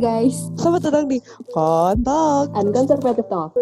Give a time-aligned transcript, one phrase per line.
[0.00, 0.48] guys.
[0.56, 1.20] Selamat datang di
[1.52, 2.56] Kontak.
[2.56, 3.52] Unconservative Talk.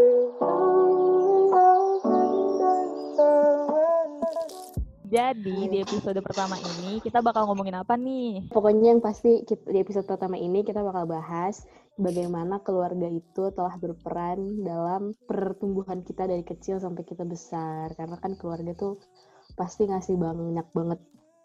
[5.09, 8.46] Jadi di episode pertama ini kita bakal ngomongin apa nih?
[8.54, 11.67] Pokoknya yang pasti kita, di episode pertama ini kita bakal bahas
[11.99, 17.98] bagaimana keluarga itu telah berperan dalam pertumbuhan kita dari kecil sampai kita besar.
[17.98, 19.02] Karena kan keluarga tuh
[19.59, 21.00] pasti ngasih banyak banget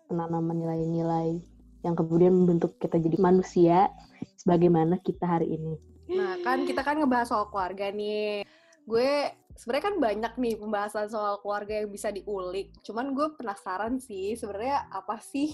[0.06, 1.42] penanaman nilai-nilai
[1.84, 3.92] yang kemudian membentuk kita jadi manusia
[4.40, 5.76] sebagaimana kita hari ini.
[6.14, 8.44] Nah, kan kita kan ngebahas soal keluarga nih.
[8.84, 12.74] Gue sebenarnya kan banyak nih pembahasan soal keluarga yang bisa diulik.
[12.84, 15.54] Cuman gue penasaran sih sebenarnya apa sih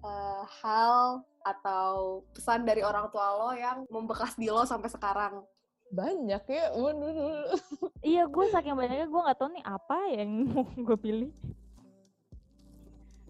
[0.00, 5.44] uh, hal atau pesan dari orang tua lo yang membekas di lo sampai sekarang?
[5.86, 6.64] Banyak ya,
[8.02, 11.30] iya, gue saking banyaknya gue nggak tahu nih apa yang mau gue pilih.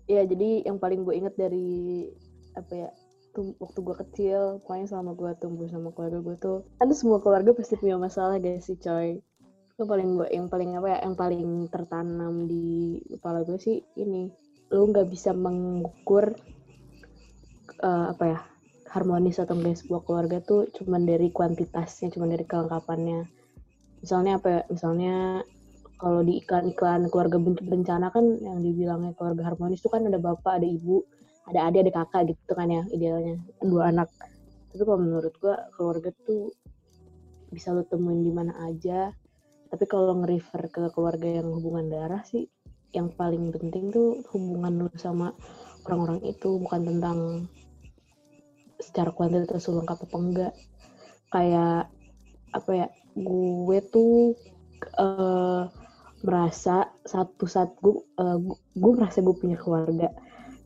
[0.09, 2.09] Iya, jadi yang paling gue inget dari
[2.57, 2.91] apa ya
[3.59, 7.74] waktu gue kecil, pokoknya selama gue tumbuh sama keluarga gue tuh, kan semua keluarga pasti
[7.80, 9.20] punya masalah guys sih coy.
[9.76, 14.32] Itu paling gue, yang paling apa ya, yang paling tertanam di kepala gue sih ini,
[14.73, 16.32] lu nggak bisa mengukur
[17.84, 18.40] uh, apa ya
[18.90, 23.20] harmonis atau enggak sebuah keluarga tuh cuman dari kuantitasnya, cuman dari kelengkapannya.
[24.01, 25.14] Misalnya apa ya, misalnya
[25.96, 30.68] kalau di iklan-iklan keluarga bencana kan yang dibilangnya keluarga harmonis itu kan ada bapak, ada
[30.68, 31.04] ibu,
[31.47, 34.11] ada adik ada kakak gitu kan ya idealnya dua anak.
[34.75, 36.51] Tapi kalau menurut gua keluarga tuh
[37.55, 39.15] bisa lo temuin di mana aja.
[39.66, 42.47] Tapi kalau nge-refer ke keluarga yang hubungan darah sih
[42.95, 45.35] yang paling penting tuh hubungan lo sama
[45.87, 47.19] orang-orang itu bukan tentang
[48.79, 50.53] secara kuantitas lo lengkap apa enggak.
[51.31, 51.91] Kayak
[52.55, 54.35] apa ya gue tuh
[54.99, 55.66] uh,
[56.25, 58.38] merasa satu saat gue uh,
[58.75, 60.10] gue merasa gue punya keluarga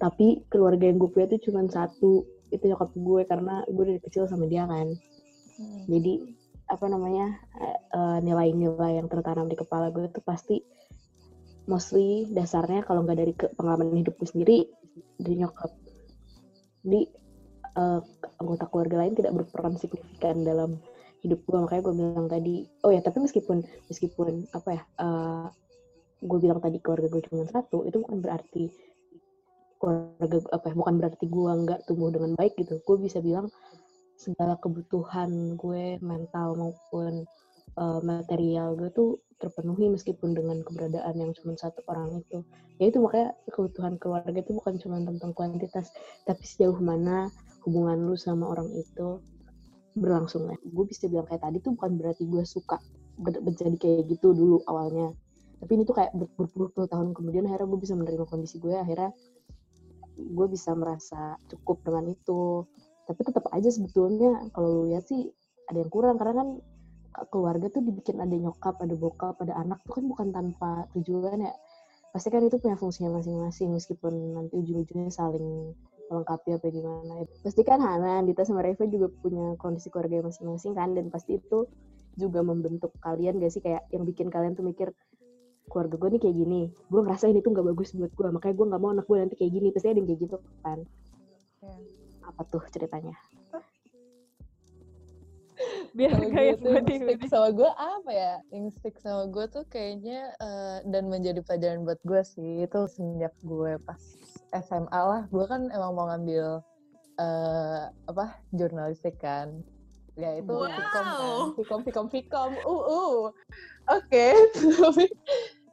[0.01, 4.27] tapi keluarga yang gue punya tuh cuma satu itu nyokap gue karena gue dari kecil
[4.27, 4.89] sama dia kan.
[5.61, 5.85] Hmm.
[5.93, 6.25] jadi
[6.73, 7.37] apa namanya
[7.93, 10.65] uh, nilai-nilai yang tertanam di kepala gue itu pasti
[11.69, 14.59] mostly dasarnya kalau nggak dari pengalaman hidup gue sendiri
[15.21, 15.69] dari nyokap.
[16.81, 17.01] Jadi
[17.77, 18.01] uh,
[18.41, 20.81] anggota keluarga lain tidak berperan signifikan dalam
[21.21, 21.59] hidup gue.
[21.59, 22.55] Makanya gue bilang tadi
[22.87, 23.61] oh ya tapi meskipun
[23.91, 25.47] meskipun apa ya uh,
[26.23, 28.71] gue bilang tadi keluarga gue cuma satu itu bukan berarti
[29.81, 32.79] keluarga apa ya, bukan berarti gue nggak tumbuh dengan baik gitu.
[32.85, 33.49] Gue bisa bilang
[34.21, 37.25] segala kebutuhan gue mental maupun
[37.81, 42.45] uh, material gue tuh terpenuhi meskipun dengan keberadaan yang cuma satu orang itu.
[42.77, 45.89] Ya itu makanya kebutuhan keluarga itu bukan cuma tentang kuantitas
[46.29, 47.33] tapi sejauh mana
[47.65, 49.25] hubungan lu sama orang itu
[49.97, 50.53] berlangsung.
[50.53, 52.77] Ya gue bisa bilang kayak tadi tuh bukan berarti gue suka
[53.21, 55.17] menjadi kayak gitu dulu awalnya.
[55.61, 59.13] Tapi ini tuh kayak berpuluh-puluh tahun kemudian akhirnya gue bisa menerima kondisi gue akhirnya
[60.21, 62.65] gue bisa merasa cukup dengan itu.
[63.09, 65.29] Tapi tetap aja sebetulnya kalau lu lihat sih
[65.67, 66.49] ada yang kurang karena kan
[67.29, 71.55] keluarga tuh dibikin ada nyokap ada bokap ada anak tuh kan bukan tanpa tujuan ya.
[72.11, 75.75] Pasti kan itu punya fungsinya masing-masing meskipun nanti ujung-ujungnya saling
[76.11, 77.23] melengkapi apa gimana.
[77.47, 81.71] Pasti kan Hana, Dita sama Reva juga punya kondisi keluarga masing-masing kan dan pasti itu
[82.19, 83.63] juga membentuk kalian gak sih?
[83.63, 84.91] Kayak yang bikin kalian tuh mikir
[85.71, 86.61] keluarga gue nih kayak gini
[86.91, 89.37] gue ngerasa ini tuh gak bagus buat gue makanya gue nggak mau anak gue nanti
[89.39, 90.37] kayak gini pasti ada yang kayak gitu
[90.67, 90.79] kan.
[91.61, 91.77] Ya.
[92.27, 93.15] apa tuh ceritanya?
[95.97, 98.41] Biar kayak gue sama gue apa ya?
[98.51, 103.37] Yang stick sama gue tuh kayaknya uh, dan menjadi pelajaran buat gue sih itu sejak
[103.45, 104.01] gue pas
[104.57, 105.29] SMA lah.
[105.29, 106.65] Gue kan emang mau ngambil
[107.21, 109.61] uh, apa jurnalistik kan.
[110.17, 110.69] Ya itu wow.
[110.69, 111.05] Vkom kan.
[111.57, 113.19] Vkom Vkom Vkom uh uh
[113.89, 114.27] oke
[114.89, 115.09] okay.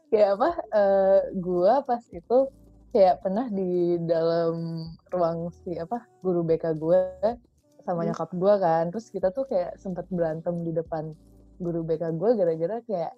[0.10, 2.38] Kayak apa uh, gua pas itu
[2.96, 7.02] kayak pernah di dalam ruang si apa guru BK gue
[7.84, 8.08] sama hmm.
[8.12, 11.12] nyokap gue kan terus kita tuh kayak sempat berantem di depan
[11.60, 13.14] guru BK gue gara-gara kayak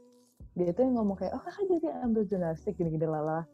[0.57, 3.45] dia tuh yang ngomong kayak oh kakak jadi ambil jurnalistik gini-gini lala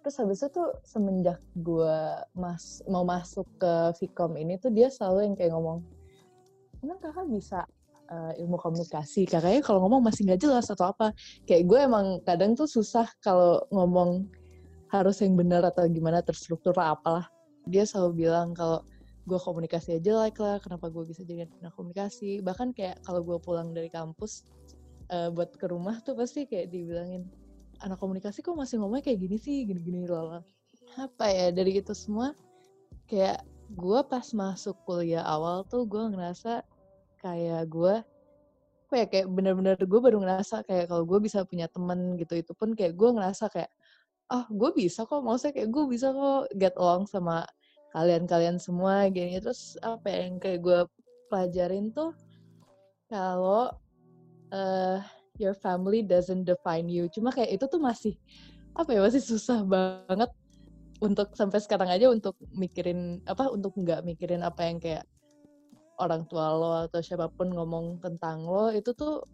[0.00, 1.98] terus habis itu tuh semenjak gue
[2.38, 5.82] mas mau masuk ke Vkom ini tuh dia selalu yang kayak ngomong
[6.80, 7.66] emang kakak bisa
[8.10, 9.26] uh, ilmu komunikasi.
[9.28, 11.12] Kakaknya kalau ngomong masih nggak jelas atau apa.
[11.44, 14.26] Kayak gue emang kadang tuh susah kalau ngomong
[14.90, 17.26] harus yang benar atau gimana terstruktur lah apalah.
[17.66, 18.86] Dia selalu bilang kalau
[19.26, 22.40] gue komunikasi aja like lah kenapa gue bisa jadi anak komunikasi.
[22.40, 24.46] Bahkan kayak kalau gue pulang dari kampus
[25.10, 27.26] uh, buat ke rumah tuh pasti kayak dibilangin
[27.84, 30.40] anak komunikasi kok masih ngomongnya kayak gini sih gini-gini loh
[30.96, 32.32] apa ya dari itu semua
[33.04, 33.44] kayak
[33.74, 36.64] gue pas masuk kuliah awal tuh gue ngerasa
[37.26, 37.94] kayak gue
[38.86, 42.54] apa ya kayak bener-bener gue baru ngerasa kayak kalau gue bisa punya temen gitu itu
[42.54, 43.70] pun kayak gue ngerasa kayak
[44.30, 47.42] oh gue bisa kok maksudnya kayak gue bisa kok get along sama
[47.90, 50.78] kalian-kalian semua gini terus apa ya, yang kayak gue
[51.26, 52.14] pelajarin tuh
[53.10, 53.74] kalau
[54.54, 54.98] uh,
[55.38, 57.08] your family doesn't define you.
[57.12, 58.14] Cuma kayak itu tuh masih
[58.76, 60.28] apa ya masih susah banget
[61.00, 65.04] untuk sampai sekarang aja untuk mikirin apa untuk nggak mikirin apa yang kayak
[65.96, 69.24] orang tua lo atau siapa pun ngomong tentang lo itu tuh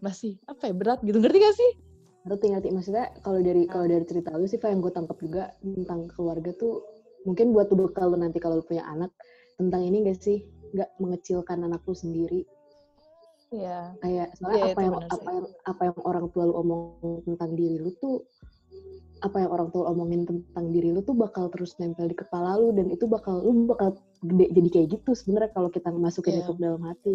[0.00, 1.18] masih apa ya berat gitu.
[1.20, 1.70] Ngerti gak sih?
[2.28, 2.68] Ngerti ngerti.
[2.72, 6.84] Maksudnya kalau dari kalau dari cerita lu sih yang gue tangkap juga tentang keluarga tuh
[7.24, 9.10] mungkin buat tuh bekal lu nanti kalau lu punya anak
[9.56, 10.44] tentang ini gak sih?
[10.76, 12.42] Nggak mengecilkan anak lu sendiri.
[13.54, 13.94] Iya.
[14.02, 17.76] Kayak soalnya Iya, apa yang apa yang apa yang orang tua lu omong tentang diri
[17.78, 18.26] lu tuh
[19.24, 22.74] apa yang orang tua omongin tentang diri lu tuh bakal terus nempel di kepala lu
[22.76, 26.42] dan itu bakal lu bakal gede jadi kayak gitu sebenarnya kalau kita masukin Iya.
[26.46, 27.14] itu ke dalam hati.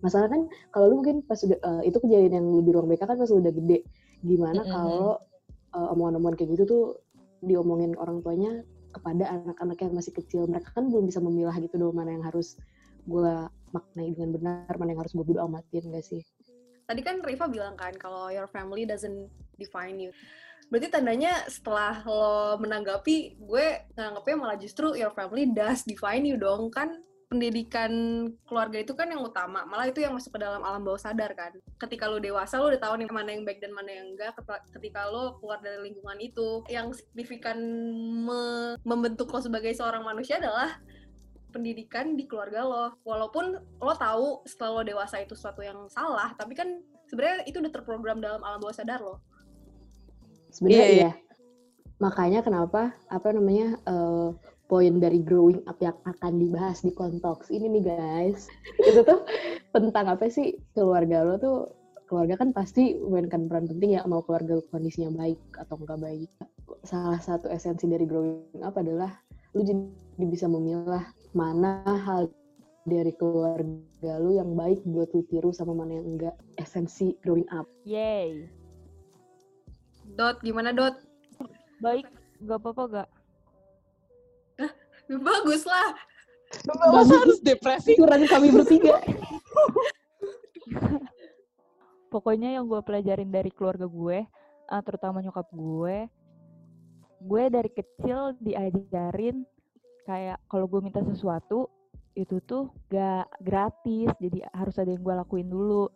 [0.00, 3.04] Masalah kan kalau lu mungkin pas udah eh, itu kejadian yang lu di ruang BK
[3.04, 3.78] kan pas lu udah gede.
[4.24, 4.72] Gimana Mm-mm.
[4.72, 5.10] kalau
[5.76, 6.84] eh, omongan-omongan kayak gitu tuh
[7.40, 10.50] diomongin orang tuanya kepada anak-anak yang masih kecil.
[10.50, 12.58] Mereka kan belum bisa memilah gitu dong mana yang harus
[13.06, 13.32] gue
[13.70, 16.20] maknai dengan benar, mana yang harus gue bodo amatin gak sih?
[16.90, 19.30] Tadi kan Riva bilang kan kalau your family doesn't
[19.62, 20.10] define you.
[20.70, 23.66] Berarti tandanya setelah lo menanggapi, gue
[23.98, 26.70] nganggapnya malah justru your family does define you dong.
[26.70, 26.94] Kan
[27.30, 27.90] pendidikan
[28.42, 29.62] keluarga itu kan yang utama.
[29.66, 31.54] Malah itu yang masuk ke dalam alam bawah sadar kan.
[31.78, 34.34] Ketika lo dewasa, lo udah tahu nih mana yang baik dan mana yang enggak.
[34.34, 37.58] Ket- Ketika lo keluar dari lingkungan itu, yang signifikan
[38.26, 40.78] me- membentuk lo sebagai seorang manusia adalah
[41.50, 42.98] pendidikan di keluarga lo.
[43.06, 47.72] Walaupun lo tahu setelah lo dewasa itu sesuatu yang salah, tapi kan sebenarnya itu udah
[47.74, 49.22] terprogram dalam alam bawah sadar lo.
[50.50, 51.02] Sebenarnya Iya, iya.
[51.10, 51.12] iya.
[52.00, 54.28] Makanya kenapa apa namanya eh,
[54.70, 58.46] poin dari growing up yang akan dibahas di Kontox ini nih guys.
[58.88, 59.26] itu tuh
[59.74, 61.58] tentang apa sih keluarga lo tuh
[62.06, 66.30] keluarga kan pasti memainkan peran penting ya mau keluarga lo kondisinya baik atau enggak baik.
[66.86, 69.10] Salah satu esensi dari growing up adalah
[69.58, 69.82] lu jadi
[70.30, 71.02] bisa memilah
[71.34, 72.30] mana hal
[72.86, 76.34] dari keluarga lu yang baik buat lu tiru sama mana yang enggak.
[76.56, 77.66] Esensi growing up.
[77.82, 78.59] Yay.
[80.20, 81.00] Dot, gimana Dot?
[81.80, 82.04] Baik,
[82.44, 83.08] gak apa-apa gak?
[85.08, 85.96] Bagus lah.
[86.92, 87.96] Masa harus depresi?
[87.96, 89.00] Kurang kami bertiga.
[92.12, 94.28] Pokoknya yang gue pelajarin dari keluarga gue,
[94.68, 96.04] eh, terutama nyokap gue,
[97.24, 99.48] gue dari kecil diajarin
[100.04, 101.72] kayak kalau gue minta sesuatu
[102.12, 105.88] itu tuh gak gratis, jadi harus ada yang gue lakuin dulu.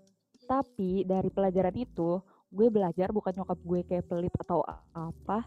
[0.48, 2.24] Tapi dari pelajaran itu,
[2.54, 4.62] gue belajar bukan nyokap gue kayak pelit atau
[4.94, 5.42] apa.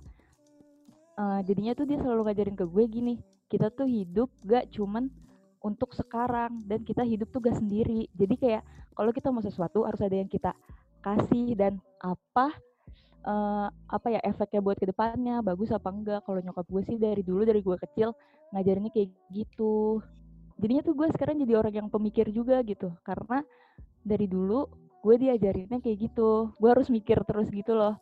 [1.18, 3.16] Eh, jadinya tuh dia selalu ngajarin ke gue gini,
[3.48, 5.10] kita tuh hidup gak cuman
[5.64, 8.06] untuk sekarang dan kita hidup tuh gak sendiri.
[8.14, 8.62] Jadi kayak
[8.94, 10.52] kalau kita mau sesuatu harus ada yang kita
[11.02, 12.52] kasih dan apa
[13.24, 17.24] eh, apa ya efeknya buat ke depannya bagus apa enggak kalau nyokap gue sih dari
[17.24, 18.12] dulu dari gue kecil
[18.52, 20.04] ngajarinnya kayak gitu
[20.58, 23.46] jadinya tuh gue sekarang jadi orang yang pemikir juga gitu karena
[24.02, 24.66] dari dulu
[25.02, 27.98] gue diajarinnya kayak gitu gue harus mikir terus gitu loh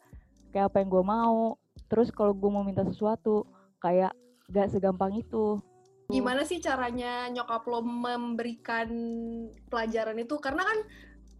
[0.55, 1.59] kayak apa yang gue mau
[1.91, 3.45] terus kalau gue mau minta sesuatu
[3.83, 4.15] kayak
[4.49, 5.59] gak segampang itu
[6.05, 8.89] Gimana sih caranya nyokap lo memberikan
[9.73, 10.37] pelajaran itu?
[10.37, 10.77] Karena kan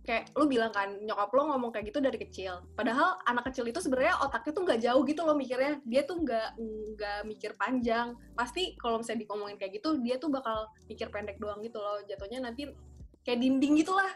[0.05, 2.65] kayak lu bilang kan nyokap lo ngomong kayak gitu dari kecil.
[2.73, 5.77] Padahal anak kecil itu sebenarnya otaknya tuh nggak jauh gitu loh mikirnya.
[5.85, 6.49] Dia tuh nggak
[6.97, 8.17] nggak mikir panjang.
[8.33, 12.01] Pasti kalau misalnya dikomongin kayak gitu, dia tuh bakal mikir pendek doang gitu loh.
[12.09, 12.65] Jatuhnya nanti
[13.21, 14.09] kayak dinding gitulah.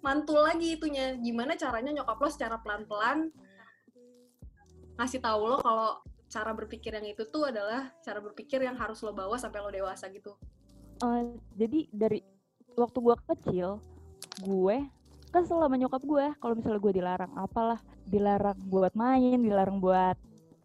[0.00, 1.16] Mantul lagi itunya.
[1.20, 3.32] Gimana caranya nyokap lo secara pelan-pelan
[5.00, 5.96] ngasih tahu lo kalau
[6.28, 10.12] cara berpikir yang itu tuh adalah cara berpikir yang harus lo bawa sampai lo dewasa
[10.12, 10.36] gitu.
[11.00, 11.24] Eh,
[11.56, 12.20] jadi dari
[12.76, 13.68] waktu gue kecil
[14.44, 14.76] gue
[15.30, 20.16] kesel sama nyokap gue kalau misalnya gue dilarang apalah dilarang buat main dilarang buat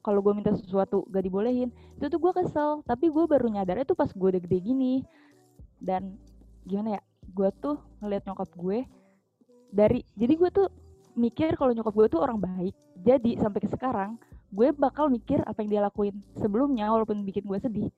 [0.06, 3.94] kalau gue minta sesuatu gak dibolehin itu tuh gue kesel tapi gue baru nyadar itu
[3.98, 5.01] pas gue udah gede gini
[5.82, 6.18] dan
[6.65, 8.86] gimana ya gue tuh ngeliat nyokap gue
[9.75, 10.67] dari jadi gue tuh
[11.20, 12.75] mikir kalau nyokap gue tuh orang baik.
[13.03, 14.15] Jadi sampai ke sekarang
[14.55, 17.89] gue bakal mikir apa yang dia lakuin sebelumnya walaupun bikin gue sedih.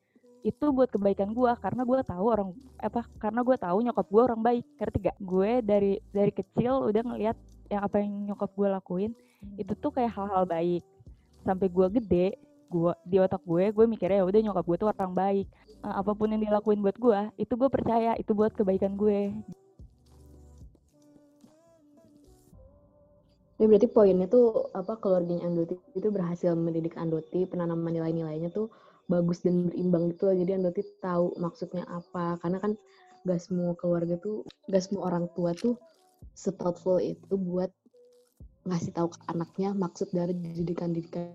[0.41, 2.49] Itu buat kebaikan gue karena gue tahu orang
[2.81, 4.65] apa karena gue tahu nyokap gue orang baik.
[4.81, 7.37] Ngerti gak gue dari dari kecil udah ngelihat
[7.69, 9.11] yang apa yang nyokap gue lakuin
[9.61, 10.81] itu tuh kayak hal-hal baik.
[11.45, 12.27] Sampai gue gede
[12.67, 15.47] gue di otak gue gue mikirnya ya udah nyokap gue tuh orang baik.
[15.85, 19.29] Eh, apa pun yang dilakuin buat gue itu gue percaya itu buat kebaikan gue
[23.57, 28.69] Ya berarti poinnya tuh apa keluarganya Andoti itu berhasil mendidik Andoti penanaman nilai-nilainya tuh
[29.09, 30.35] bagus dan berimbang gitu loh.
[30.37, 32.37] Jadi Andoti tahu maksudnya apa.
[32.37, 32.77] Karena kan
[33.25, 35.73] gak semua keluarga tuh, gak semua orang tua tuh
[36.37, 37.73] se-thoughtful itu buat
[38.67, 41.33] ngasih tahu ke anaknya maksud dari didikan-didikan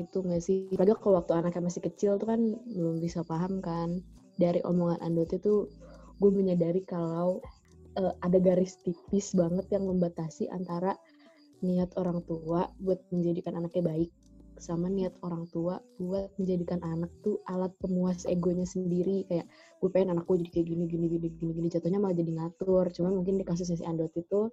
[0.00, 0.66] itu nggak sih?
[0.74, 4.02] Padahal kalau waktu anaknya masih kecil tuh kan belum bisa paham kan.
[4.40, 5.68] Dari omongan Andoti tuh
[6.18, 7.38] gue menyadari kalau
[8.00, 10.96] uh, ada garis tipis banget yang membatasi antara
[11.60, 14.10] niat orang tua buat menjadikan anaknya baik
[14.60, 19.24] sama niat orang tua buat menjadikan anak tuh alat pemuas egonya sendiri.
[19.26, 19.48] Kayak
[19.80, 21.68] gue pengen anakku jadi kayak gini gini gini gini gini.
[21.72, 22.92] Jatuhnya malah jadi ngatur.
[22.92, 24.52] Cuman mungkin di kasusnya si Andot itu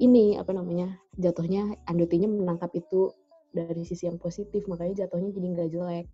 [0.00, 3.12] ini apa namanya jatuhnya Andotinya menangkap itu
[3.52, 4.64] dari sisi yang positif.
[4.64, 6.06] Makanya jatuhnya jadi nggak jelek.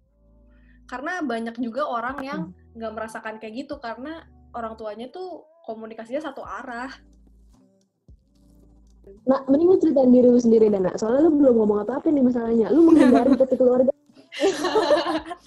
[0.90, 2.40] Karena banyak juga orang yang
[2.74, 3.78] nggak merasakan kayak gitu.
[3.78, 6.90] Karena orang tuanya tuh komunikasinya satu arah
[9.06, 10.90] Nah, mending lu ceritain diri lu sendiri, Dana.
[10.98, 12.66] Soalnya lu belum ngomong apa-apa nih masalahnya.
[12.74, 13.92] Lu menghindari ke keluarga.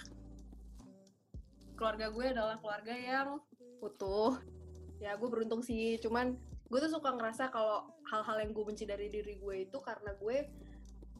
[1.79, 3.27] keluarga gue adalah keluarga yang
[3.83, 4.39] utuh.
[5.03, 5.99] Ya, gue beruntung sih.
[5.99, 6.39] Cuman
[6.71, 10.37] gue tuh suka ngerasa kalau hal-hal yang gue benci dari diri gue itu karena gue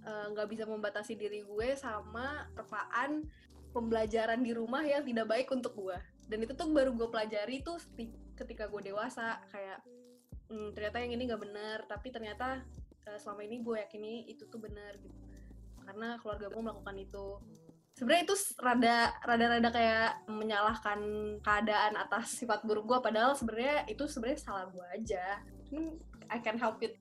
[0.06, 3.26] eh, nggak uh, bisa membatasi diri gue sama terpaan
[3.74, 5.98] pembelajaran di rumah yang tidak baik untuk gue.
[6.28, 7.80] Dan itu tuh baru gue pelajari tuh
[8.36, 9.40] ketika gue dewasa.
[9.52, 9.84] Kayak
[10.50, 12.66] hmm, ternyata yang ini nggak benar tapi ternyata
[13.08, 15.18] uh, selama ini gue yakini itu tuh benar gitu.
[15.86, 17.28] Karena keluarga gue melakukan itu.
[17.98, 21.00] Sebenarnya itu rada rada rada kayak menyalahkan
[21.44, 25.42] keadaan atas sifat buruk gue padahal sebenarnya itu sebenarnya salah gue aja.
[25.74, 25.98] Hmm,
[26.32, 26.96] I can help it.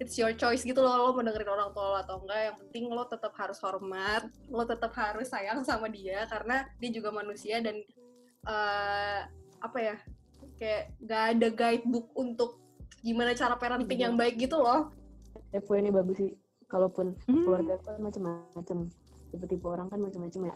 [0.00, 2.40] It's your choice gitu loh lo mau dengerin orang tua lo atau enggak.
[2.50, 7.12] Yang penting lo tetap harus hormat lo tetap harus sayang sama dia karena dia juga
[7.12, 7.76] manusia dan
[8.48, 9.20] uh,
[9.62, 9.96] apa ya
[10.62, 12.62] kayak gak ada guidebook untuk
[13.02, 14.94] gimana cara parenting yang baik gitu loh.
[15.50, 16.30] Tipe ini bagus sih.
[16.70, 17.42] Kalaupun hmm.
[17.42, 18.88] keluarga kan macam-macam,
[19.34, 20.54] tipe-tipe orang kan macam-macam ya.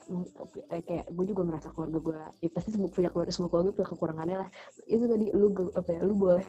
[0.73, 3.89] Eh, kayak gue juga merasa keluarga gue, ya pasti semua punya keluarga semua keluarga punya
[3.91, 4.49] kekurangannya lah.
[4.87, 6.47] Itu tadi lu apa ya, lu boleh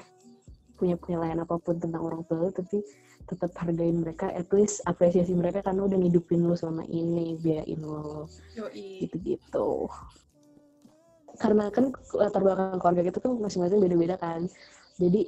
[0.77, 2.85] punya penilaian apa pun tentang orang tua lu, tapi
[3.27, 8.29] tetap hargain mereka, at least apresiasi mereka karena udah ngidupin lu selama ini, biayain lo,
[8.77, 9.89] gitu-gitu
[11.35, 14.47] karena kan latar belakang keluarga kita tuh masing-masing beda-beda kan.
[14.97, 15.21] Jadi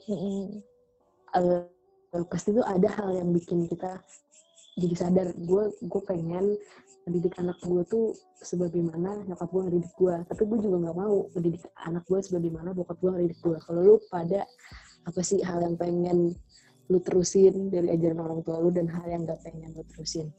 [1.35, 1.67] uh,
[2.25, 4.01] pasti tuh ada hal yang bikin kita
[4.79, 6.55] jadi sadar gue gue pengen
[7.05, 11.63] mendidik anak gue tuh sebagaimana nyokap gue ngedidik gue tapi gue juga nggak mau mendidik
[11.85, 14.47] anak gue sebagaimana bokap gue ngedidik gue kalau lu pada
[15.05, 16.33] apa sih hal yang pengen
[16.89, 20.33] lu terusin dari ajaran orang tua lu dan hal yang gak pengen lu terusin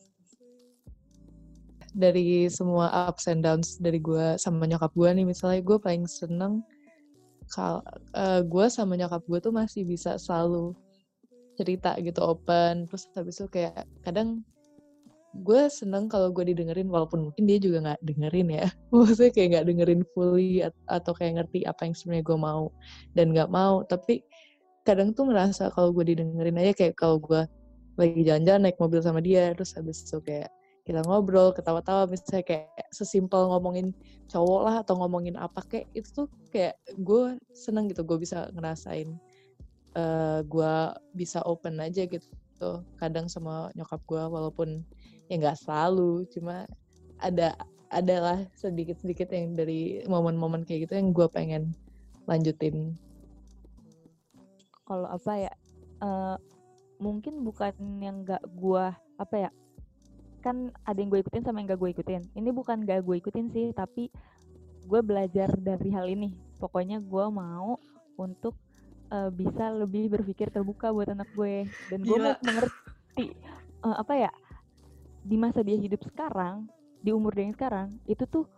[1.93, 5.27] dari semua ups and downs dari gue sama nyokap gue nih.
[5.27, 6.65] Misalnya gue paling seneng
[7.51, 7.83] kal
[8.15, 10.75] uh, gue sama nyokap gue tuh masih bisa selalu
[11.59, 12.87] cerita gitu open.
[12.89, 14.43] Terus habis itu kayak kadang
[15.31, 18.67] gue seneng kalau gue didengerin walaupun mungkin dia juga nggak dengerin ya.
[18.95, 22.65] Maksudnya kayak nggak dengerin fully atau kayak ngerti apa yang sebenarnya gue mau
[23.15, 23.83] dan nggak mau.
[23.87, 24.23] Tapi
[24.85, 27.45] kadang tuh ngerasa kalau gue didengerin aja kayak kalau gue
[28.01, 30.49] lagi jalan-jalan naik mobil sama dia terus habis itu kayak
[30.87, 33.93] kita ngobrol ketawa-tawa misalnya kayak sesimpel ngomongin
[34.31, 39.15] cowok lah atau ngomongin apa kayak itu tuh kayak gue seneng gitu gue bisa ngerasain
[39.95, 40.75] uh, gue
[41.15, 44.85] bisa open aja gitu kadang sama nyokap gue walaupun
[45.31, 46.67] ya nggak selalu cuma
[47.21, 47.55] ada
[47.91, 51.75] adalah sedikit-sedikit yang dari momen-momen kayak gitu yang gue pengen
[52.31, 52.95] lanjutin.
[54.87, 55.53] Kalau apa ya
[56.03, 56.39] uh,
[57.03, 58.85] mungkin bukan yang nggak gue
[59.19, 59.51] apa ya
[60.41, 62.23] kan ada yang gue ikutin sama yang gak gue ikutin.
[62.35, 64.09] Ini bukan gak gue ikutin sih tapi
[64.89, 66.35] gue belajar dari hal ini.
[66.59, 67.77] Pokoknya gue mau
[68.17, 68.57] untuk
[69.13, 71.69] uh, bisa lebih berpikir terbuka buat anak gue.
[71.93, 73.37] Dan gue mau mengerti
[73.85, 74.33] uh, apa ya
[75.21, 76.65] di masa dia hidup sekarang
[77.05, 78.49] di umur dia yang sekarang itu tuh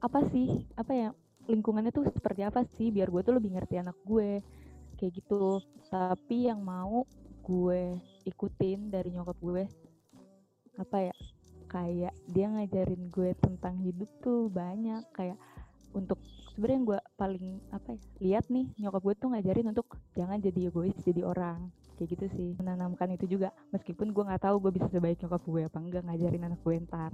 [0.00, 1.08] apa sih apa ya
[1.48, 4.40] lingkungannya tuh seperti apa sih biar gue tuh lebih ngerti anak gue
[4.96, 5.60] kayak gitu.
[5.88, 7.08] Tapi yang mau
[7.48, 7.96] gue
[8.28, 9.64] ikutin dari nyokap gue
[10.78, 11.14] apa ya
[11.68, 15.04] kayak dia ngajarin gue tentang hidup tuh banyak.
[15.12, 15.36] Kayak
[15.92, 16.16] untuk
[16.56, 20.96] sebenarnya gue paling apa ya lihat nih nyokap gue tuh ngajarin untuk jangan jadi egois
[21.04, 21.68] jadi orang.
[22.00, 23.52] Kayak gitu sih menanamkan itu juga.
[23.74, 27.12] Meskipun gue nggak tahu gue bisa sebaik nyokap gue apa enggak ngajarin anak gue ntar.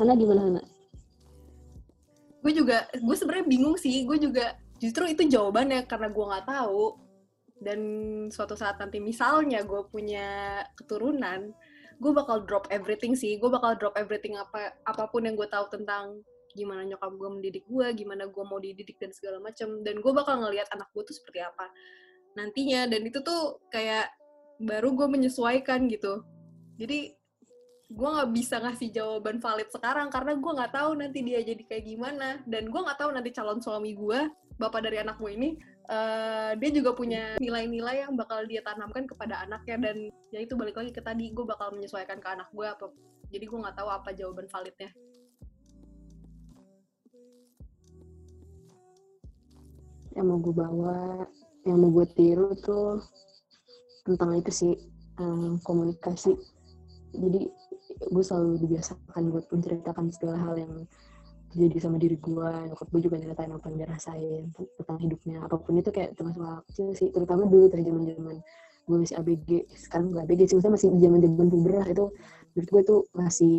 [0.00, 0.62] Hana gimana Hana?
[2.42, 4.02] Gue juga, gue sebenarnya bingung sih.
[4.02, 6.98] Gue juga justru itu jawabannya karena gue nggak tahu
[7.62, 7.80] dan
[8.28, 11.54] suatu saat nanti misalnya gue punya keturunan
[12.02, 13.38] gue bakal drop everything sih.
[13.38, 16.18] Gue bakal drop everything apa apa pun yang gue tahu tentang
[16.52, 20.36] gimana nyokap gue mendidik gue gimana gue mau dididik dan segala macam dan gue bakal
[20.42, 21.70] ngelihat anak gue tuh seperti apa
[22.34, 22.90] nantinya.
[22.90, 24.10] Dan itu tuh kayak
[24.58, 26.26] baru gue menyesuaikan gitu.
[26.82, 27.14] Jadi
[27.92, 31.84] gue nggak bisa ngasih jawaban valid sekarang karena gue nggak tahu nanti dia jadi kayak
[31.86, 32.28] gimana.
[32.50, 34.26] Dan gue nggak tahu nanti calon suami gue
[34.58, 35.54] bapak dari anak gue ini
[35.92, 39.96] uh, dia juga punya nilai-nilai yang bakal dia tanamkan kepada anaknya dan
[40.32, 42.88] ya itu balik lagi ke tadi gue bakal menyesuaikan ke anak gue apa
[43.32, 44.92] jadi gue nggak tahu apa jawaban validnya.
[50.12, 51.00] Yang mau gue bawa
[51.64, 53.00] yang mau gue tiru tuh
[54.04, 54.74] tentang itu sih
[55.16, 56.36] um, komunikasi.
[57.16, 57.48] Jadi
[58.12, 60.74] gue selalu dibiasakan buat menceritakan segala hal yang
[61.52, 64.44] terjadi sama diri gue nyokap gue juga nyeritain apa yang dia rasain
[64.80, 65.44] tentang hidupnya.
[65.44, 68.36] Apa pun itu kayak hal kecil sih terutama dulu dari zaman zaman
[68.82, 72.04] gue masih ABG sekarang gue ABG sih maksudnya masih zaman zaman puberah itu
[72.52, 73.54] menurut gue tuh masih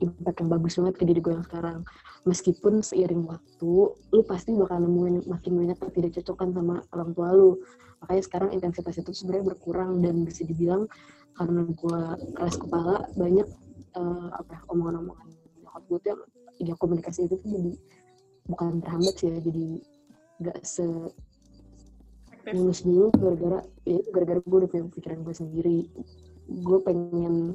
[0.00, 1.78] impact yang bagus banget ke diri gue yang sekarang.
[2.24, 7.60] Meskipun seiring waktu lu pasti bakal nemuin makin banyak ketidakcocokan sama orang tua lu.
[8.00, 10.88] Makanya sekarang intensitas itu sebenarnya berkurang dan bisa dibilang
[11.36, 12.00] karena gue
[12.36, 13.48] keras kepala banyak
[13.96, 15.28] uh, apa ya, omongan-omongan
[15.60, 16.20] nyokap gue tuh yang
[16.60, 17.72] ya komunikasi itu tuh jadi
[18.48, 19.66] bukan terhambat sih ya jadi
[20.40, 20.86] gak se
[22.50, 25.78] mulus dulu gara-gara ya gara-gara gue udah punya pikiran gue sendiri.
[26.50, 27.54] Gue pengen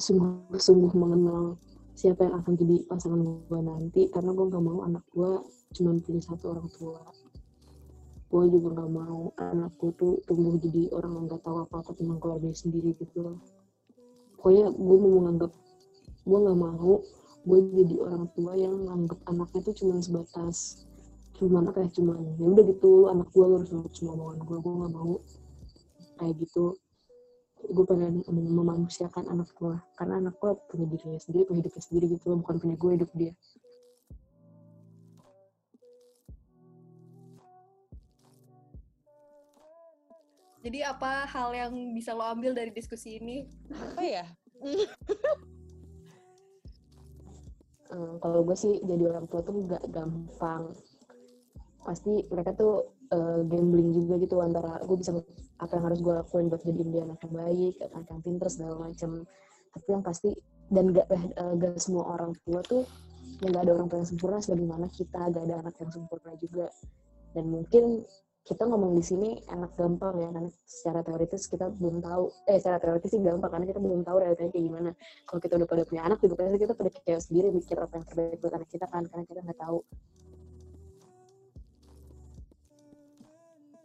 [0.00, 1.60] sungguh-sungguh mengenal
[1.94, 5.30] siapa yang akan jadi pasangan gue nanti karena gue gak mau anak gue
[5.76, 7.00] cuma punya satu orang tua.
[8.32, 12.50] Gue juga gak mau anakku tuh tumbuh jadi orang yang gak tahu apa-apa tentang keluarga
[12.50, 13.38] sendiri gitu
[14.44, 15.52] pokoknya gue mau menganggap
[16.28, 17.00] gue gak mau
[17.44, 20.88] gue jadi orang tua yang menganggap anaknya tuh cuma sebatas
[21.36, 24.38] cuma apa ya cuma ya udah gitu lu anak gue lu harus nurut semua omongan
[24.40, 25.14] gue gue gak mau
[26.16, 26.64] kayak gitu
[27.64, 32.26] gue pengen memanusiakan anak gue karena anak gue punya dirinya sendiri punya hidupnya sendiri gitu
[32.32, 33.34] bukan punya gue hidup dia
[40.64, 43.44] Jadi apa hal yang bisa lo ambil dari diskusi ini?
[43.68, 44.24] Apa ya?
[47.90, 50.72] hmm, kalau gue sih jadi orang tua tuh gak gampang.
[51.84, 55.12] Pasti mereka tuh uh, gambling juga gitu antara gue bisa
[55.60, 58.74] apa yang harus gue lakuin buat jadi dia anak yang baik, anak yang pinter segala
[58.88, 59.10] macam.
[59.74, 60.30] Tapi yang pasti
[60.72, 62.88] dan gak, uh, gak semua orang tua tuh
[63.44, 66.66] yang gak ada orang tua yang sempurna sebagaimana kita gak ada anak yang sempurna juga.
[67.34, 68.06] Dan mungkin
[68.44, 72.28] kita ngomong di sini enak gampang ya karena secara teoritis kita belum tahu.
[72.44, 74.90] Eh secara teoritis sih gampang karena kita belum tahu realitanya kayak gimana.
[75.24, 78.04] Kalau kita udah pada punya anak juga pasti kita pada kayak sendiri mikir apa yang
[78.04, 79.78] terbaik buat anak kita kan karena kita nggak tahu.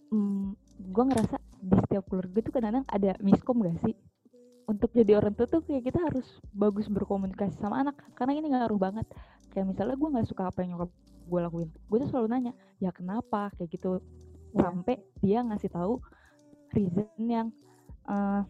[0.09, 3.95] Hmm, gue ngerasa di setiap keluarga tuh kadang-kadang ada miskom gak sih?
[4.67, 8.75] Untuk jadi orang tua tuh kayak kita harus bagus berkomunikasi sama anak karena ini ngaruh
[8.75, 9.07] banget.
[9.55, 10.91] Kayak misalnya gue nggak suka apa yang nyokap
[11.29, 13.55] gue lakuin gue tuh selalu nanya ya kenapa?
[13.55, 14.03] Kayak gitu.
[14.53, 16.01] Sampai dia ngasih tahu
[16.73, 17.47] reason yang
[18.09, 18.45] uh,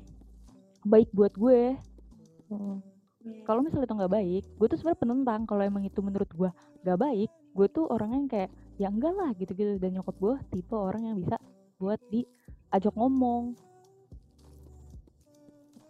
[0.88, 1.76] baik buat gue.
[2.50, 2.82] Hmm.
[3.46, 6.50] kalau misalnya itu nggak baik gue tuh sebenarnya penentang kalau emang itu menurut gue
[6.82, 9.76] nggak baik gue tuh orang yang kayak ya enggak lah gitu-gitu.
[9.76, 11.36] Dan nyokap gue tipe orang yang bisa
[11.76, 13.60] buat diajak ngomong.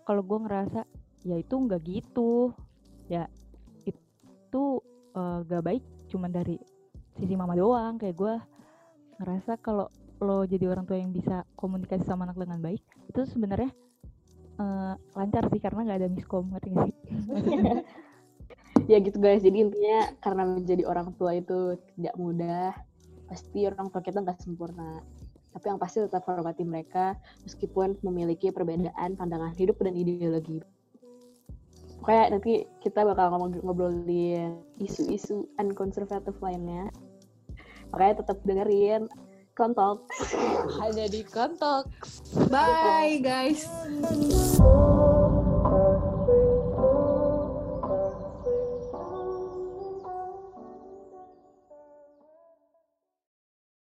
[0.10, 0.82] Kalau gue ngerasa
[1.22, 2.58] ya itu nggak gitu.
[3.06, 3.30] Ya
[3.86, 4.82] itu
[5.13, 6.58] uh, gak baik cuma dari
[7.22, 8.02] sisi mama doang.
[8.02, 8.34] Kayak gue
[9.22, 13.71] ngerasa kalau lo jadi orang tua yang bisa komunikasi sama anak dengan baik itu sebenarnya
[14.60, 16.93] uh, lancar sih karena nggak ada miskom ngerti sih?
[18.89, 22.73] Ya gitu guys jadi intinya karena menjadi orang tua itu tidak mudah
[23.29, 25.05] pasti orang tua kita nggak sempurna.
[25.53, 27.13] Tapi yang pasti tetap hormati mereka
[27.45, 30.65] meskipun memiliki perbedaan pandangan hidup dan ideologi.
[32.01, 33.29] Kayak nanti kita bakal
[33.62, 36.89] ngobrolin isu-isu unconservative lainnya.
[37.93, 39.05] Makanya tetap dengerin
[39.60, 40.08] Kontok.
[40.80, 41.91] Hanya di Kontok.
[42.48, 43.67] Bye guys.